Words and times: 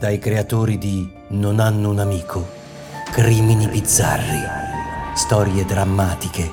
Dai 0.00 0.18
creatori 0.18 0.78
di 0.78 1.06
Non 1.28 1.60
hanno 1.60 1.90
un 1.90 1.98
amico, 1.98 2.48
crimini 3.12 3.68
bizzarri, 3.68 4.40
storie 5.12 5.66
drammatiche 5.66 6.50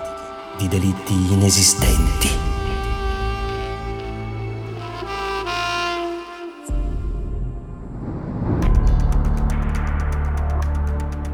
di 0.58 0.68
delitti 0.68 1.14
inesistenti. 1.32 2.28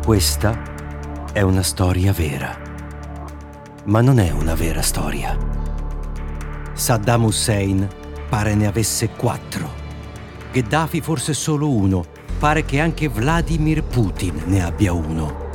Questa 0.06 0.62
è 1.34 1.42
una 1.42 1.64
storia 1.64 2.14
vera, 2.14 2.56
ma 3.86 4.02
non 4.02 4.20
è 4.20 4.30
una 4.30 4.54
vera 4.54 4.84
storia. 4.84 5.36
Saddam 6.74 7.24
Hussein 7.24 7.88
pare 8.30 8.54
ne 8.54 8.68
avesse 8.68 9.10
quattro. 9.10 9.83
Gheddafi 10.54 11.02
forse 11.02 11.34
solo 11.34 11.68
uno. 11.68 12.06
Pare 12.38 12.64
che 12.64 12.80
anche 12.80 13.08
Vladimir 13.10 13.84
Putin 13.84 14.44
ne 14.46 14.64
abbia 14.64 14.94
uno. 14.94 15.50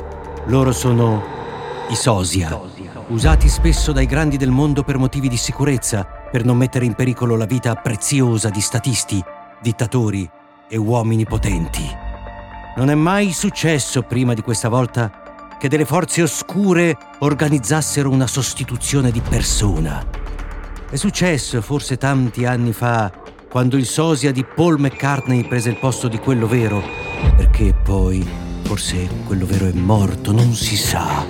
Loro 0.47 0.73
sono 0.73 1.23
i 1.89 1.95
sosia, 1.95 2.59
usati 3.07 3.47
spesso 3.47 3.93
dai 3.93 4.05
grandi 4.05 4.35
del 4.35 4.49
mondo 4.49 4.83
per 4.83 4.97
motivi 4.97 5.29
di 5.29 5.37
sicurezza, 5.37 6.05
per 6.29 6.43
non 6.43 6.57
mettere 6.57 6.83
in 6.83 6.95
pericolo 6.95 7.37
la 7.37 7.45
vita 7.45 7.75
preziosa 7.75 8.49
di 8.49 8.59
statisti, 8.59 9.23
dittatori 9.61 10.29
e 10.67 10.75
uomini 10.75 11.25
potenti. 11.25 11.87
Non 12.75 12.89
è 12.89 12.95
mai 12.95 13.31
successo 13.31 14.01
prima 14.01 14.33
di 14.33 14.41
questa 14.41 14.67
volta 14.67 15.55
che 15.57 15.69
delle 15.69 15.85
forze 15.85 16.23
oscure 16.23 16.97
organizzassero 17.19 18.09
una 18.09 18.27
sostituzione 18.27 19.11
di 19.11 19.21
persona. 19.21 20.05
È 20.89 20.95
successo 20.97 21.61
forse 21.61 21.97
tanti 21.97 22.45
anni 22.45 22.73
fa, 22.73 23.11
quando 23.49 23.77
il 23.77 23.87
sosia 23.87 24.31
di 24.31 24.45
Paul 24.45 24.79
McCartney 24.79 25.47
prese 25.47 25.69
il 25.69 25.79
posto 25.79 26.07
di 26.07 26.19
quello 26.19 26.45
vero, 26.45 26.83
perché 27.35 27.73
poi 27.73 28.23
forse 28.61 29.09
quello 29.25 29.47
vero 29.47 29.65
è 29.65 29.73
morto, 29.73 30.31
non 30.31 30.53
si 30.53 30.77
sa. 30.77 31.25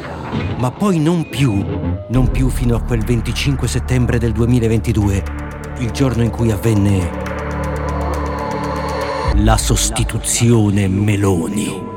Ma 0.58 0.70
poi 0.70 1.00
non 1.00 1.30
più, 1.30 1.64
non 2.10 2.30
più 2.30 2.50
fino 2.50 2.76
a 2.76 2.82
quel 2.82 3.06
25 3.06 3.66
settembre 3.70 4.20
del 4.20 4.34
2022, 4.34 5.24
il 5.80 5.92
giorno 5.92 6.22
in 6.22 6.30
cui 6.30 6.52
avvenne 6.52 7.10
la 9.36 9.56
sostituzione 9.56 10.90
Meloni. 10.90 11.88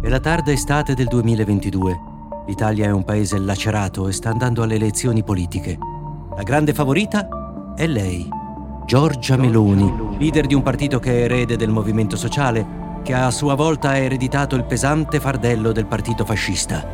È 0.00 0.08
la 0.08 0.20
tarda 0.20 0.52
estate 0.52 0.94
del 0.94 1.06
2022. 1.08 2.00
L'Italia 2.46 2.86
è 2.86 2.90
un 2.90 3.04
paese 3.04 3.38
lacerato 3.38 4.08
e 4.08 4.12
sta 4.12 4.30
andando 4.30 4.62
alle 4.62 4.76
elezioni 4.76 5.22
politiche. 5.22 5.87
La 6.38 6.44
grande 6.44 6.72
favorita 6.72 7.26
è 7.74 7.84
lei, 7.88 8.28
Giorgia 8.86 9.36
Meloni, 9.36 10.16
leader 10.18 10.46
di 10.46 10.54
un 10.54 10.62
partito 10.62 11.00
che 11.00 11.10
è 11.10 11.22
erede 11.24 11.56
del 11.56 11.68
movimento 11.68 12.14
sociale, 12.14 13.00
che 13.02 13.12
a 13.12 13.28
sua 13.32 13.56
volta 13.56 13.88
ha 13.88 13.96
ereditato 13.96 14.54
il 14.54 14.62
pesante 14.62 15.18
fardello 15.18 15.72
del 15.72 15.86
partito 15.86 16.24
fascista. 16.24 16.86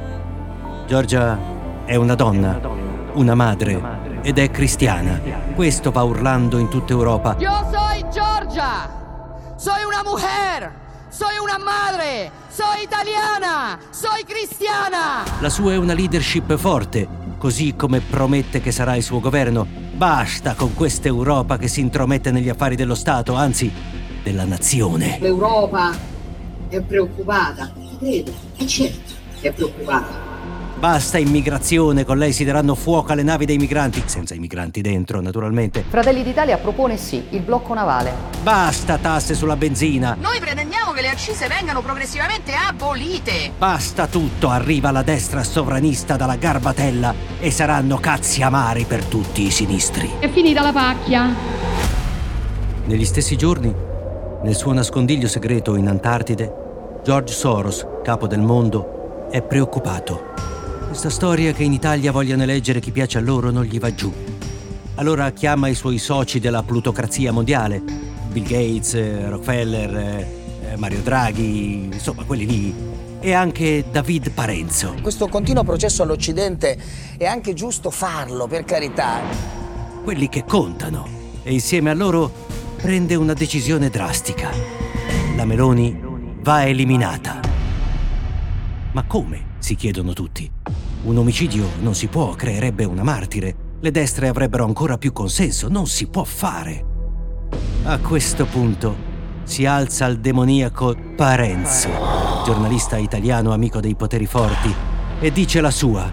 Giorgia 0.87 1.39
è 1.85 1.95
una 1.95 2.15
donna, 2.15 2.59
una 3.13 3.35
madre 3.35 3.83
ed 4.23 4.39
è 4.39 4.51
cristiana. 4.51 5.21
Questo 5.55 5.91
va 5.91 6.03
urlando 6.05 6.57
in 6.57 6.71
tutta 6.71 6.95
Europa. 6.95 7.37
Yo 7.39 7.53
soy 7.71 8.03
Georgia, 8.11 8.89
soy 9.57 9.85
una 9.85 10.03
mujer, 10.03 10.73
soy 11.09 11.37
una 11.37 11.63
madre, 11.63 12.31
soy 12.49 12.83
italiana, 12.83 13.79
soy 13.91 14.25
cristiana. 14.25 15.23
La 15.41 15.51
sua 15.51 15.75
è 15.75 15.77
una 15.77 15.93
leadership 15.93 16.57
forte, 16.57 17.07
così 17.45 17.75
come 17.77 18.01
promette 18.01 18.63
che 18.63 18.71
sarà 18.71 18.97
il 18.97 19.03
suo 19.03 19.21
governo. 19.21 19.67
Basta 19.67 20.55
con 20.55 20.73
questa 20.73 21.09
Europa 21.09 21.59
che 21.59 21.69
si 21.69 21.81
intromette 21.81 22.31
negli 22.31 22.49
affari 22.49 22.75
dello 22.75 22.95
Stato, 22.95 23.35
anzi 23.35 23.71
della 24.23 24.47
nazione. 24.47 25.19
L'Europa 25.21 25.95
è 26.71 26.81
preoccupata, 26.81 27.71
credo, 27.99 28.33
è 28.57 28.65
certo 28.65 29.13
che 29.39 29.49
è 29.49 29.53
preoccupata. 29.53 30.34
Basta 30.77 31.19
immigrazione, 31.19 32.05
con 32.05 32.19
lei 32.19 32.33
si 32.33 32.45
daranno 32.45 32.75
fuoco 32.75 33.13
alle 33.13 33.23
navi 33.23 33.47
dei 33.47 33.57
migranti, 33.57 34.03
senza 34.07 34.35
i 34.35 34.39
migranti 34.39 34.81
dentro, 34.81 35.21
naturalmente. 35.21 35.85
Fratelli 35.89 36.23
d'Italia 36.23 36.59
propone 36.59 36.97
sì, 36.97 37.25
il 37.31 37.41
blocco 37.41 37.75
navale. 37.75 38.13
Basta 38.43 38.99
tasse 38.99 39.35
sulla 39.35 39.57
benzina. 39.57 40.17
Noi 40.21 40.41
pretendiamo 40.41 40.93
che 40.93 41.01
le 41.01 41.09
accise 41.09 41.47
vengano 41.47 41.81
progressivamente 41.81 42.53
abolite. 42.53 43.53
Basta 43.57 44.07
tutto, 44.07 44.51
arriva 44.51 44.91
la 44.91 45.03
destra 45.03 45.43
sovranista 45.43 46.17
dalla 46.17 46.37
garbatella 46.37 47.15
e 47.39 47.51
saranno 47.51 47.99
cazzi 47.99 48.43
amari 48.43 48.85
per 48.85 49.05
tutti 49.05 49.43
i 49.47 49.51
sinistri. 49.51 50.11
È 50.19 50.29
finita 50.29 50.61
la 50.61 50.73
pacchia. 50.73 51.35
Negli 52.87 53.05
stessi 53.05 53.37
giorni, 53.37 53.75
nel 54.43 54.55
suo 54.55 54.73
nascondiglio 54.73 55.29
segreto 55.29 55.77
in 55.77 55.89
Antartide, 55.89 57.01
George 57.03 57.33
Soros, 57.33 57.87
capo 58.03 58.27
del 58.27 58.41
mondo, 58.41 59.29
è 59.31 59.41
preoccupato. 59.41 60.33
Questa 60.95 61.11
storia 61.11 61.53
che 61.53 61.65
in 61.65 61.73
Italia 61.73 62.13
vogliono 62.13 62.45
eleggere 62.45 62.79
chi 62.79 62.93
piace 62.93 63.19
a 63.19 63.21
loro 63.21 63.51
non 63.51 63.65
gli 63.65 63.81
va 63.81 63.93
giù. 63.93 64.13
Allora 64.95 65.33
chiama 65.33 65.67
i 65.67 65.75
suoi 65.75 65.99
soci 65.99 66.39
della 66.39 66.63
plutocrazia 66.63 67.33
mondiale, 67.33 67.83
Bill 68.29 68.45
Gates, 68.45 68.95
eh, 68.95 69.29
Rockefeller, 69.29 69.97
eh, 69.97 70.77
Mario 70.77 71.03
Draghi, 71.03 71.89
insomma 71.93 72.23
quelli 72.23 72.47
lì, 72.47 72.75
e 73.19 73.33
anche 73.33 73.87
David 73.91 74.31
Parenzo. 74.31 74.95
Questo 75.03 75.27
continuo 75.27 75.65
processo 75.65 76.05
all'Occidente 76.05 76.79
è 77.19 77.25
anche 77.25 77.55
giusto 77.55 77.91
farlo, 77.91 78.47
per 78.47 78.65
carità. 78.65 79.21
Quelli 80.05 80.29
che 80.29 80.45
contano. 80.45 81.09
E 81.43 81.53
insieme 81.53 81.91
a 81.91 81.95
loro 81.95 82.31
prende 82.77 83.17
una 83.17 83.35
decisione 83.35 83.91
drastica. 83.91 84.49
La 85.35 85.45
Meloni 85.45 86.01
va 86.41 86.65
eliminata. 86.65 87.41
Ma 88.93 89.03
come? 89.09 89.53
si 89.65 89.77
chiedono 89.77 90.13
tutti. 90.13 90.51
Un 91.05 91.19
omicidio 91.19 91.69
non 91.81 91.95
si 91.95 92.07
può, 92.07 92.31
creerebbe 92.31 92.85
una 92.85 93.03
martire. 93.03 93.55
Le 93.81 93.91
destre 93.91 94.29
avrebbero 94.29 94.65
ancora 94.65 94.97
più 94.97 95.13
consenso, 95.13 95.69
non 95.69 95.87
si 95.87 96.07
può 96.07 96.25
fare. 96.25 96.85
A 97.85 97.99
questo 97.99 98.47
punto 98.47 98.97
si 99.43 99.67
alza 99.67 100.07
il 100.07 100.19
demoniaco 100.21 100.97
Parenzo, 101.15 101.91
giornalista 102.47 102.97
italiano 102.97 103.53
amico 103.53 103.81
dei 103.81 103.95
poteri 103.95 104.25
forti, 104.25 104.75
e 105.21 105.31
dice 105.31 105.61
la 105.61 105.71
sua. 105.71 106.11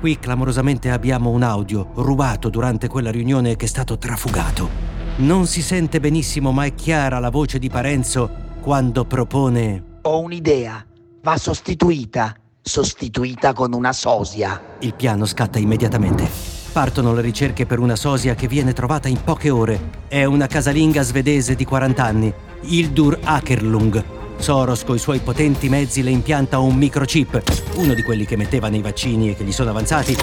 Qui 0.00 0.18
clamorosamente 0.18 0.90
abbiamo 0.90 1.28
un 1.28 1.42
audio 1.42 1.90
rubato 1.96 2.48
durante 2.48 2.88
quella 2.88 3.10
riunione 3.10 3.56
che 3.56 3.66
è 3.66 3.68
stato 3.68 3.98
trafugato. 3.98 4.70
Non 5.16 5.46
si 5.46 5.60
sente 5.60 6.00
benissimo, 6.00 6.50
ma 6.50 6.64
è 6.64 6.74
chiara 6.74 7.18
la 7.18 7.28
voce 7.28 7.58
di 7.58 7.68
Parenzo 7.68 8.30
quando 8.62 9.04
propone... 9.04 9.98
Ho 10.02 10.20
un'idea, 10.20 10.82
va 11.20 11.36
sostituita, 11.36 12.34
sostituita 12.68 13.52
con 13.52 13.72
una 13.72 13.92
sosia. 13.92 14.76
Il 14.80 14.94
piano 14.94 15.26
scatta 15.26 15.58
immediatamente. 15.58 16.28
Partono 16.70 17.12
le 17.14 17.22
ricerche 17.22 17.66
per 17.66 17.80
una 17.80 17.96
sosia 17.96 18.36
che 18.36 18.46
viene 18.46 18.72
trovata 18.72 19.08
in 19.08 19.20
poche 19.24 19.50
ore. 19.50 19.90
È 20.06 20.22
una 20.24 20.46
casalinga 20.46 21.02
svedese 21.02 21.56
di 21.56 21.64
40 21.64 22.04
anni, 22.04 22.32
Hildur 22.60 23.18
Akerlung. 23.24 24.04
Soros 24.36 24.84
coi 24.84 24.98
suoi 24.98 25.18
potenti 25.18 25.68
mezzi 25.68 26.02
le 26.02 26.10
impianta 26.10 26.60
un 26.60 26.76
microchip, 26.76 27.42
uno 27.76 27.94
di 27.94 28.02
quelli 28.02 28.24
che 28.24 28.36
metteva 28.36 28.68
nei 28.68 28.82
vaccini 28.82 29.30
e 29.30 29.34
che 29.34 29.42
gli 29.42 29.50
sono 29.50 29.70
avanzati, 29.70 30.16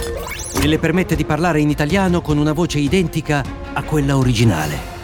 e 0.61 0.67
le 0.67 0.79
permette 0.79 1.17
di 1.17 1.25
parlare 1.25 1.59
in 1.59 1.69
italiano 1.69 2.21
con 2.21 2.37
una 2.37 2.53
voce 2.53 2.79
identica 2.79 3.43
a 3.73 3.83
quella 3.83 4.15
originale. 4.15 4.94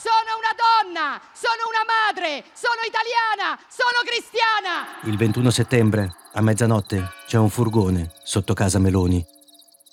Sono 0.00 0.32
una 0.40 0.56
donna, 0.56 1.20
sono 1.34 1.68
una 1.68 1.84
madre, 1.84 2.44
sono 2.54 2.80
italiana, 2.88 3.60
sono 3.68 4.00
cristiana. 4.02 4.96
Il 5.04 5.18
21 5.18 5.50
settembre, 5.50 6.14
a 6.32 6.40
mezzanotte, 6.40 7.06
c'è 7.26 7.36
un 7.36 7.50
furgone 7.50 8.10
sotto 8.24 8.54
casa 8.54 8.78
Meloni. 8.78 9.22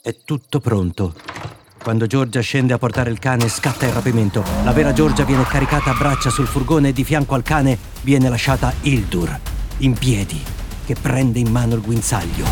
È 0.02 0.16
tutto 0.24 0.62
pronto. 0.62 1.14
Quando 1.84 2.08
Giorgia 2.08 2.40
scende 2.40 2.72
a 2.72 2.78
portare 2.78 3.10
il 3.10 3.20
cane 3.20 3.50
scatta 3.50 3.86
il 3.86 3.92
rapimento. 3.92 4.46
La 4.64 4.72
vera 4.72 4.94
Giorgia 4.94 5.26
viene 5.26 5.44
caricata 5.44 5.92
a 5.92 5.98
braccia 5.98 6.30
sul 6.30 6.48
furgone 6.48 6.88
e 6.88 6.94
di 6.94 7.04
fianco 7.04 7.36
al 7.36 7.44
cane 7.44 7.78
viene 8.04 8.30
lasciata 8.30 8.74
Hildur, 8.80 9.38
in 9.80 9.92
piedi, 9.92 10.42
che 10.86 10.96
prende 10.96 11.40
in 11.40 11.52
mano 11.52 11.76
il 11.76 11.82
guinzaglio. 11.82 12.46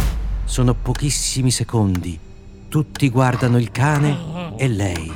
Sono 0.44 0.74
pochissimi 0.74 1.52
secondi. 1.52 2.19
Tutti 2.68 3.10
guardano 3.10 3.57
il 3.57 3.72
cane 3.72 4.56
e 4.57 4.68
lei. 4.68 5.10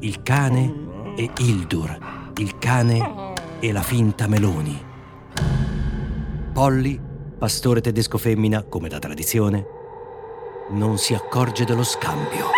Il 0.00 0.22
cane 0.22 0.84
e 1.16 1.30
Hildur. 1.38 2.32
Il 2.36 2.58
cane 2.58 3.32
e 3.58 3.72
la 3.72 3.82
finta 3.82 4.28
Meloni. 4.28 4.84
Polly, 6.52 7.00
pastore 7.38 7.80
tedesco 7.80 8.18
femmina, 8.18 8.62
come 8.62 8.88
da 8.88 8.98
tradizione, 8.98 9.66
non 10.70 10.98
si 10.98 11.14
accorge 11.14 11.64
dello 11.64 11.82
scambio. 11.82 12.50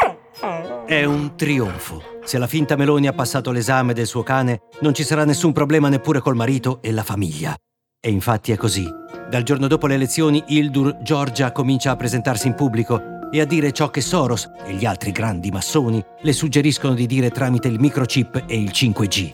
È 0.87 1.05
un 1.05 1.37
trionfo. 1.37 2.02
Se 2.25 2.38
la 2.38 2.46
finta 2.46 2.76
Meloni 2.76 3.06
ha 3.06 3.12
passato 3.12 3.50
l'esame 3.50 3.94
del 3.94 4.06
suo 4.06 4.22
cane, 4.22 4.62
non 4.81 4.94
ci 4.94 5.04
sarà 5.04 5.25
nessun 5.25 5.52
problema 5.52 5.88
neppure 5.88 6.20
col 6.20 6.37
marito 6.37 6.81
e 6.82 6.93
la 6.93 7.02
famiglia. 7.02 7.54
E 8.00 8.11
infatti 8.11 8.52
è 8.52 8.56
così. 8.56 8.87
Dal 9.28 9.43
giorno 9.43 9.66
dopo 9.66 9.87
le 9.87 9.94
elezioni, 9.94 10.43
Hildur 10.46 11.02
Giorgia 11.02 11.52
comincia 11.52 11.90
a 11.90 11.96
presentarsi 11.96 12.46
in 12.46 12.54
pubblico 12.54 13.16
e 13.30 13.40
a 13.40 13.44
dire 13.44 13.72
ciò 13.72 13.90
che 13.90 14.00
Soros 14.00 14.50
e 14.64 14.72
gli 14.75 14.84
altri 14.84 15.12
grandi 15.12 15.50
massoni 15.50 16.02
le 16.20 16.32
suggeriscono 16.32 16.94
di 16.94 17.06
dire 17.06 17.30
tramite 17.30 17.69
il 17.69 17.78
microchip 17.80 18.44
e 18.46 18.58
il 18.60 18.70
5G. 18.72 19.32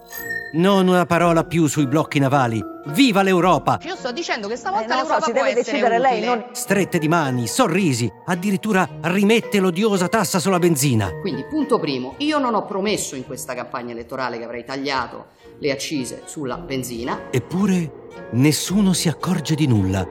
Non 0.55 0.87
una 0.87 1.05
parola 1.05 1.43
più 1.45 1.67
sui 1.67 1.87
blocchi 1.89 2.21
navali. 2.21 2.63
Viva 2.89 3.23
l'Europa! 3.23 3.81
Io 3.83 3.97
sto 3.97 4.13
dicendo 4.13 4.47
che 4.47 4.55
stavolta 4.57 4.85
Eh, 4.95 5.01
lo 5.01 5.05
so, 5.05 5.09
l'Europa 5.09 5.25
ci 5.27 5.33
può 5.33 5.43
deve 5.43 5.55
decidere 5.55 5.99
lei, 5.99 6.19
utile. 6.19 6.27
non- 6.27 6.45
Strette 6.53 6.99
di 6.99 7.09
mani, 7.09 7.47
sorrisi, 7.49 8.09
addirittura 8.27 8.89
rimette 9.01 9.59
l'odiosa 9.59 10.07
tassa 10.07 10.39
sulla 10.39 10.59
benzina. 10.61 11.11
Quindi, 11.21 11.45
punto 11.45 11.81
primo, 11.81 12.15
io 12.19 12.39
non 12.39 12.55
ho 12.55 12.65
promesso 12.67 13.17
in 13.17 13.25
questa 13.27 13.55
campagna 13.55 13.91
elettorale 13.93 14.39
che 14.39 14.45
avrei 14.45 14.65
tagliato 14.65 15.27
le 15.59 15.73
accise 15.73 16.23
sulla 16.27 16.57
benzina. 16.59 17.23
Eppure 17.33 17.91
nessuno 18.33 18.93
si 18.93 19.09
accorge 19.09 19.57
di 19.57 19.67
nulla. 19.67 20.07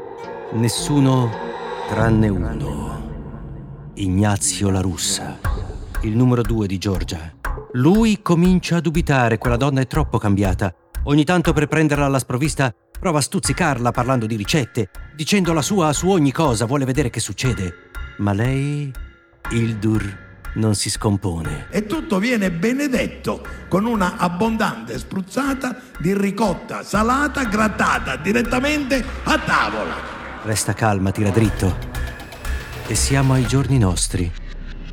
Nessuno 0.51 1.30
tranne 1.88 2.27
uno. 2.27 3.03
Ignazio 3.95 4.72
La 4.72 4.81
Russa, 4.81 5.38
il 6.01 6.16
numero 6.16 6.42
due 6.42 6.66
di 6.66 6.80
Giorgia. 6.80 7.31
Lui 7.74 8.24
comincia 8.24 8.78
a 8.78 8.81
dubitare, 8.81 9.38
quella 9.38 9.56
donna 9.56 9.81
è 9.81 9.88
troppo 9.88 10.18
cambiata. 10.18 10.74
Ogni 11.04 11.24
tanto 11.24 11.54
per 11.54 11.68
prenderla 11.68 12.06
alla 12.06 12.18
sprovvista 12.18 12.74
prova 13.00 13.19
a 13.19 13.22
stuzzicarla 13.22 13.92
parlando 13.92 14.25
di 14.25 14.36
ricette, 14.36 14.90
dicendo 15.16 15.54
la 15.54 15.62
sua 15.62 15.94
su 15.94 16.10
ogni 16.10 16.31
cosa, 16.31 16.66
vuole 16.66 16.86
vedere 16.86 17.12
che 17.12 17.19
succede. 17.19 17.92
Ma 18.18 18.34
lei, 18.34 18.92
Hildur, 19.51 20.18
non 20.56 20.74
si 20.74 20.90
scompone. 20.90 21.68
E 21.69 21.86
tutto 21.86 22.18
viene 22.18 22.50
benedetto 22.50 23.45
con 23.68 23.86
una 23.86 24.18
abbondante 24.18 24.98
spruzzata 24.98 25.80
di 26.00 26.18
ricotta 26.18 26.81
salata 26.81 27.44
grattata 27.44 28.16
direttamente 28.16 29.06
a 29.25 29.38
tavola. 29.38 29.94
Resta 30.42 30.74
calma, 30.74 31.12
tira 31.12 31.30
dritto. 31.30 31.93
E 32.85 32.95
siamo 32.95 33.33
ai 33.33 33.47
giorni 33.47 33.77
nostri. 33.77 34.30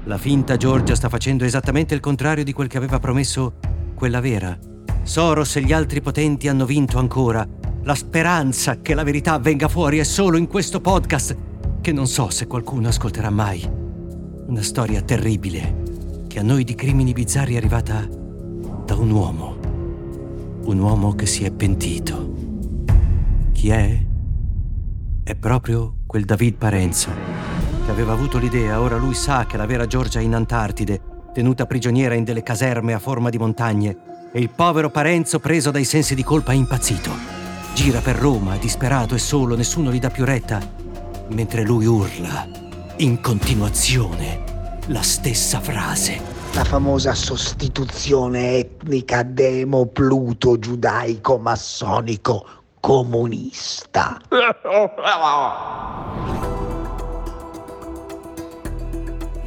La 0.04 0.16
finta 0.16 0.56
Giorgia 0.56 0.94
sta 0.94 1.08
facendo 1.08 1.44
esattamente 1.44 1.92
il 1.92 2.00
contrario 2.00 2.44
di 2.44 2.52
quel 2.52 2.68
che 2.68 2.76
aveva 2.76 2.98
promesso 2.98 3.54
quella 3.94 4.20
vera. 4.20 4.56
Soros 5.02 5.56
e 5.56 5.62
gli 5.62 5.72
altri 5.72 6.00
potenti 6.00 6.48
hanno 6.48 6.64
vinto 6.66 6.98
ancora. 6.98 7.46
La 7.82 7.94
speranza 7.94 8.80
che 8.80 8.94
la 8.94 9.02
verità 9.02 9.38
venga 9.38 9.68
fuori 9.68 9.98
è 9.98 10.04
solo 10.04 10.36
in 10.36 10.46
questo 10.46 10.80
podcast, 10.80 11.36
che 11.80 11.92
non 11.92 12.06
so 12.06 12.30
se 12.30 12.46
qualcuno 12.46 12.88
ascolterà 12.88 13.28
mai. 13.28 13.68
Una 14.46 14.62
storia 14.62 15.02
terribile, 15.02 15.82
che 16.28 16.38
a 16.38 16.42
noi 16.42 16.64
di 16.64 16.74
crimini 16.74 17.12
bizzarri 17.12 17.54
è 17.54 17.56
arrivata 17.56 18.06
da 18.06 18.94
un 18.94 19.10
uomo. 19.10 19.58
Un 20.62 20.78
uomo 20.78 21.14
che 21.14 21.26
si 21.26 21.44
è 21.44 21.50
pentito. 21.50 22.34
Chi 23.52 23.70
è? 23.70 24.00
È 25.24 25.34
proprio 25.34 25.96
quel 26.06 26.24
David 26.24 26.54
Parenzo, 26.54 27.10
che 27.90 27.96
aveva 27.96 28.12
avuto 28.12 28.38
l'idea, 28.38 28.80
ora 28.80 28.96
lui 28.96 29.14
sa 29.14 29.46
che 29.46 29.56
la 29.56 29.66
vera 29.66 29.84
Giorgia 29.84 30.20
è 30.20 30.22
in 30.22 30.34
Antartide, 30.34 31.00
tenuta 31.34 31.66
prigioniera 31.66 32.14
in 32.14 32.22
delle 32.22 32.44
caserme 32.44 32.94
a 32.94 33.00
forma 33.00 33.30
di 33.30 33.38
montagne, 33.38 34.28
e 34.32 34.38
il 34.38 34.48
povero 34.50 34.90
Parenzo, 34.90 35.40
preso 35.40 35.72
dai 35.72 35.84
sensi 35.84 36.14
di 36.14 36.22
colpa, 36.22 36.52
è 36.52 36.54
impazzito. 36.54 37.10
Gira 37.74 37.98
per 38.00 38.14
Roma, 38.14 38.56
disperato 38.58 39.16
e 39.16 39.18
solo, 39.18 39.56
nessuno 39.56 39.90
gli 39.90 39.98
dà 39.98 40.08
più 40.08 40.24
retta, 40.24 40.60
mentre 41.30 41.64
lui 41.64 41.86
urla, 41.86 42.46
in 42.98 43.20
continuazione, 43.20 44.78
la 44.86 45.02
stessa 45.02 45.58
frase. 45.60 46.20
La 46.52 46.64
famosa 46.64 47.14
sostituzione 47.14 48.56
etnica 48.58 49.24
demo-pluto 49.24 50.60
giudaico 50.60 51.38
massonico 51.38 52.46
comunista. 52.78 54.20